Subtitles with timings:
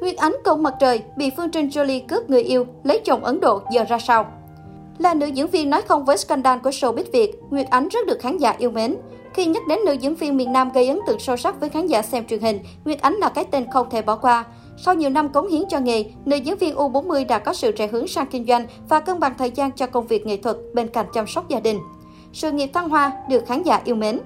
[0.00, 3.40] Nguyệt Ánh công mặt trời bị Phương Trinh Jolie cướp người yêu, lấy chồng Ấn
[3.40, 4.26] Độ giờ ra sao?
[4.98, 8.20] Là nữ diễn viên nói không với scandal của showbiz Việt, Nguyệt Ánh rất được
[8.20, 8.96] khán giả yêu mến.
[9.34, 11.86] Khi nhắc đến nữ diễn viên miền Nam gây ấn tượng sâu sắc với khán
[11.86, 14.44] giả xem truyền hình, Nguyệt Ánh là cái tên không thể bỏ qua.
[14.84, 17.86] Sau nhiều năm cống hiến cho nghề, nữ diễn viên U40 đã có sự trẻ
[17.86, 20.88] hướng sang kinh doanh và cân bằng thời gian cho công việc nghệ thuật bên
[20.88, 21.78] cạnh chăm sóc gia đình.
[22.32, 24.20] Sự nghiệp thăng hoa được khán giả yêu mến.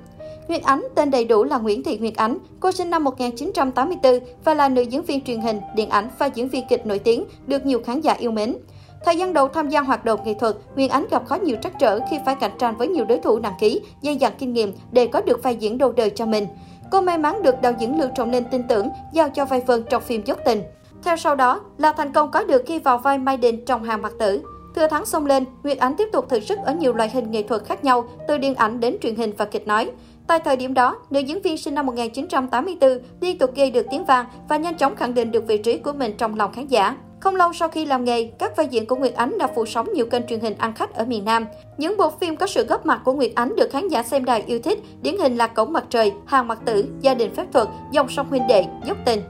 [0.49, 2.39] Nguyệt Ánh tên đầy đủ là Nguyễn Thị Nguyệt Ánh.
[2.61, 6.49] Cô sinh năm 1984 và là nữ diễn viên truyền hình, điện ảnh và diễn
[6.49, 8.57] viên kịch nổi tiếng, được nhiều khán giả yêu mến.
[9.05, 11.79] Thời gian đầu tham gia hoạt động nghệ thuật, Nguyệt Ánh gặp khó nhiều trắc
[11.79, 14.73] trở khi phải cạnh tranh với nhiều đối thủ nặng ký, dày dặn kinh nghiệm
[14.93, 16.47] để có được vai diễn đầu đời cho mình.
[16.91, 19.85] Cô may mắn được đạo diễn Lưu Trọng Ninh tin tưởng, giao cho vai Vân
[19.91, 20.63] trong phim Dốt Tình.
[21.03, 24.03] Theo sau đó là thành công có được khi vào vai Mai Đình trong Hàng
[24.03, 24.43] Mặt Tử.
[24.75, 27.43] Thừa thắng xông lên, Nguyệt Ánh tiếp tục thử sức ở nhiều loại hình nghệ
[27.43, 29.91] thuật khác nhau, từ điện ảnh đến truyền hình và kịch nói.
[30.33, 34.05] Tại thời điểm đó, nữ diễn viên sinh năm 1984 liên tục gây được tiếng
[34.05, 36.97] vang và nhanh chóng khẳng định được vị trí của mình trong lòng khán giả.
[37.21, 39.93] Không lâu sau khi làm nghề, các vai diễn của Nguyệt Ánh đã phủ sóng
[39.93, 41.47] nhiều kênh truyền hình ăn khách ở miền Nam.
[41.79, 44.43] Những bộ phim có sự góp mặt của Nguyệt Ánh được khán giả xem đài
[44.47, 47.69] yêu thích, điển hình là Cổng Mặt Trời, Hàng Mặt Tử, Gia đình phép thuật,
[47.91, 49.21] Dòng sông huynh đệ, Dốc tình.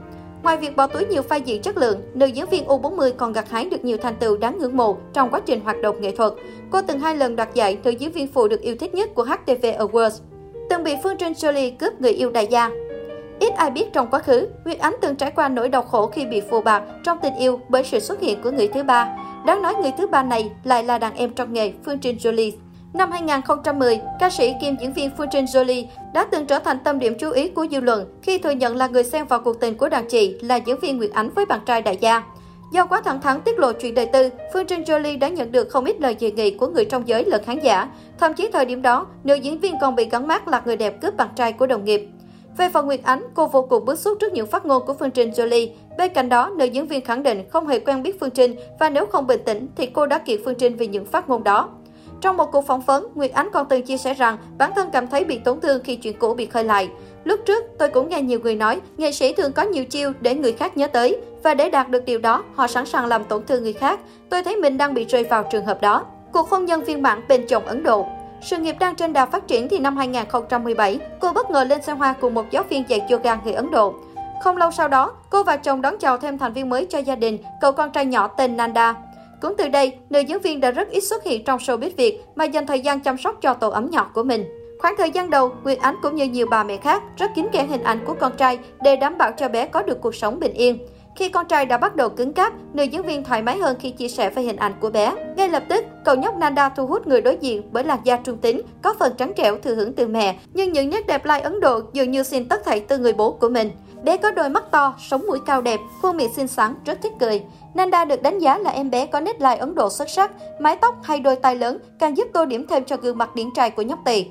[0.43, 3.49] Ngoài việc bỏ túi nhiều vai diễn chất lượng, nữ diễn viên U40 còn gặt
[3.49, 6.33] hái được nhiều thành tựu đáng ngưỡng mộ trong quá trình hoạt động nghệ thuật.
[6.69, 9.23] Cô từng hai lần đoạt giải nữ diễn viên phụ được yêu thích nhất của
[9.23, 10.19] HTV Awards.
[10.73, 12.69] Từng bị Phương Trinh Jolie cướp người yêu đại gia.
[13.39, 16.25] Ít ai biết trong quá khứ, Nguyệt Ánh từng trải qua nỗi đau khổ khi
[16.25, 19.17] bị phù bạc trong tình yêu bởi sự xuất hiện của người thứ ba.
[19.45, 22.51] Đáng nói người thứ ba này lại là đàn em trong nghề Phương Trinh Jolie.
[22.93, 26.99] Năm 2010, ca sĩ kiêm diễn viên Phương Trinh Jolie đã từng trở thành tâm
[26.99, 29.77] điểm chú ý của dư luận khi thừa nhận là người xen vào cuộc tình
[29.77, 32.23] của đàn chị là diễn viên Nguyệt Ánh với bạn trai đại gia.
[32.73, 35.69] Do quá thẳng thắn tiết lộ chuyện đời tư, Phương Trinh Jolie đã nhận được
[35.69, 37.87] không ít lời dị nghị của người trong giới lẫn khán giả.
[38.19, 41.01] Thậm chí thời điểm đó, nữ diễn viên còn bị gắn mát là người đẹp
[41.01, 42.07] cướp bạn trai của đồng nghiệp.
[42.57, 45.11] Về phần Nguyệt Ánh, cô vô cùng bức xúc trước những phát ngôn của Phương
[45.11, 45.69] Trinh Jolie.
[45.97, 48.89] Bên cạnh đó, nữ diễn viên khẳng định không hề quen biết Phương Trinh và
[48.89, 51.69] nếu không bình tĩnh thì cô đã kiện Phương Trinh vì những phát ngôn đó.
[52.21, 55.07] Trong một cuộc phỏng vấn, Nguyệt Ánh còn từng chia sẻ rằng bản thân cảm
[55.07, 56.89] thấy bị tổn thương khi chuyện cũ bị khơi lại.
[57.23, 60.35] Lúc trước, tôi cũng nghe nhiều người nói, nghệ sĩ thường có nhiều chiêu để
[60.35, 61.17] người khác nhớ tới.
[61.43, 63.99] Và để đạt được điều đó, họ sẵn sàng làm tổn thương người khác.
[64.29, 66.05] Tôi thấy mình đang bị rơi vào trường hợp đó.
[66.33, 68.05] Cuộc hôn nhân phiên bản bên chồng Ấn Độ
[68.43, 71.93] sự nghiệp đang trên đà phát triển thì năm 2017, cô bất ngờ lên xe
[71.93, 73.93] hoa cùng một giáo viên dạy yoga người Ấn Độ.
[74.43, 77.15] Không lâu sau đó, cô và chồng đón chào thêm thành viên mới cho gia
[77.15, 78.95] đình, cậu con trai nhỏ tên Nanda.
[79.41, 82.45] Cũng từ đây, nữ diễn viên đã rất ít xuất hiện trong showbiz Việt mà
[82.45, 84.45] dành thời gian chăm sóc cho tổ ấm nhỏ của mình.
[84.83, 87.63] Khoảng thời gian đầu, Nguyệt Ánh cũng như nhiều bà mẹ khác rất kín kẽ
[87.63, 90.53] hình ảnh của con trai để đảm bảo cho bé có được cuộc sống bình
[90.53, 90.87] yên.
[91.15, 93.89] Khi con trai đã bắt đầu cứng cáp, nữ diễn viên thoải mái hơn khi
[93.91, 95.15] chia sẻ về hình ảnh của bé.
[95.37, 98.37] Ngay lập tức, cậu nhóc Nanda thu hút người đối diện bởi làn da trung
[98.37, 101.59] tính, có phần trắng trẻo thừa hưởng từ mẹ, nhưng những nét đẹp lai Ấn
[101.59, 103.71] Độ dường như xin tất thảy từ người bố của mình.
[104.03, 107.13] Bé có đôi mắt to, sống mũi cao đẹp, khuôn miệng xinh xắn, rất thích
[107.19, 107.41] cười.
[107.73, 110.75] Nanda được đánh giá là em bé có nét lai Ấn Độ xuất sắc, mái
[110.75, 113.69] tóc hay đôi tai lớn càng giúp tô điểm thêm cho gương mặt điển trai
[113.69, 114.25] của nhóc tỳ.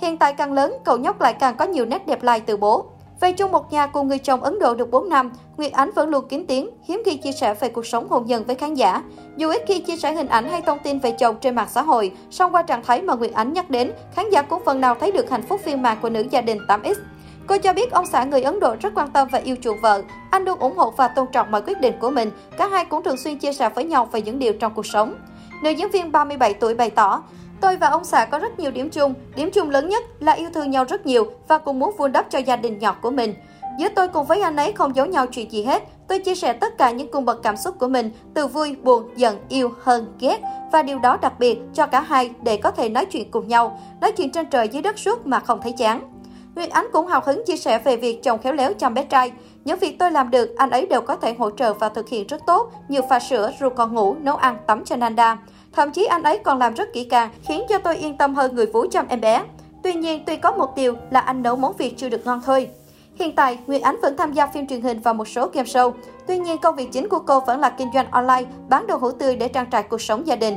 [0.00, 2.84] Hiện tại càng lớn, cậu nhóc lại càng có nhiều nét đẹp lai từ bố.
[3.20, 6.08] Về chung một nhà cùng người chồng Ấn Độ được 4 năm, Nguyệt Ánh vẫn
[6.08, 9.02] luôn kín tiếng, hiếm khi chia sẻ về cuộc sống hôn nhân với khán giả.
[9.36, 11.82] Dù ít khi chia sẻ hình ảnh hay thông tin về chồng trên mạng xã
[11.82, 14.94] hội, song qua trạng thái mà Nguyệt Ánh nhắc đến, khán giả cũng phần nào
[14.94, 16.94] thấy được hạnh phúc phiên mãn của nữ gia đình 8X.
[17.46, 20.02] Cô cho biết ông xã người Ấn Độ rất quan tâm và yêu chuộng vợ.
[20.30, 22.30] Anh luôn ủng hộ và tôn trọng mọi quyết định của mình.
[22.58, 25.14] Cả hai cũng thường xuyên chia sẻ với nhau về những điều trong cuộc sống.
[25.62, 27.22] Nữ diễn viên 37 tuổi bày tỏ,
[27.60, 29.14] Tôi và ông xã có rất nhiều điểm chung.
[29.36, 32.30] Điểm chung lớn nhất là yêu thương nhau rất nhiều và cùng muốn vun đắp
[32.30, 33.34] cho gia đình nhỏ của mình.
[33.78, 35.82] Giữa tôi cùng với anh ấy không giấu nhau chuyện gì hết.
[36.08, 39.10] Tôi chia sẻ tất cả những cung bậc cảm xúc của mình, từ vui, buồn,
[39.16, 40.40] giận, yêu, hơn, ghét.
[40.72, 43.80] Và điều đó đặc biệt cho cả hai để có thể nói chuyện cùng nhau,
[44.00, 46.00] nói chuyện trên trời dưới đất suốt mà không thấy chán.
[46.54, 49.32] nguyên Ánh cũng hào hứng chia sẻ về việc chồng khéo léo chăm bé trai.
[49.64, 52.26] Những việc tôi làm được, anh ấy đều có thể hỗ trợ và thực hiện
[52.26, 55.38] rất tốt, như pha sữa, ru con ngủ, nấu ăn, tắm cho Nanda.
[55.76, 58.54] Thậm chí anh ấy còn làm rất kỹ càng, khiến cho tôi yên tâm hơn
[58.54, 59.42] người vú chăm em bé.
[59.82, 62.68] Tuy nhiên, tuy có một điều là anh nấu món Việt chưa được ngon thôi.
[63.14, 65.92] Hiện tại, nguyễn Ánh vẫn tham gia phim truyền hình và một số game show.
[66.26, 69.12] Tuy nhiên, công việc chính của cô vẫn là kinh doanh online, bán đồ hữu
[69.12, 70.56] tươi để trang trải cuộc sống gia đình.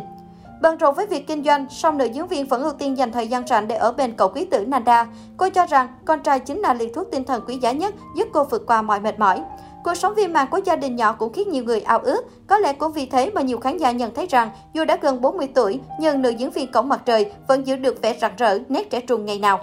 [0.62, 3.28] Bận rộn với việc kinh doanh, song nữ diễn viên vẫn ưu tiên dành thời
[3.28, 5.08] gian rảnh để ở bên cậu quý tử Nanda.
[5.38, 8.28] Cô cho rằng con trai chính là liều thuốc tinh thần quý giá nhất giúp
[8.34, 9.42] cô vượt qua mọi mệt mỏi.
[9.84, 12.26] Cuộc sống viên mãn của gia đình nhỏ cũng khiến nhiều người ao ước.
[12.48, 15.22] Có lẽ cũng vì thế mà nhiều khán giả nhận thấy rằng dù đã gần
[15.22, 18.60] 40 tuổi, nhưng nữ diễn viên cổng mặt trời vẫn giữ được vẻ rạng rỡ,
[18.70, 19.60] nét trẻ trung ngày nào.